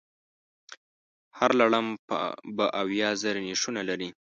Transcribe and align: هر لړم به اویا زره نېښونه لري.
هر 1.37 1.51
لړم 1.61 1.85
به 2.55 2.65
اویا 2.81 3.09
زره 3.21 3.39
نېښونه 3.45 3.81
لري. 3.89 4.09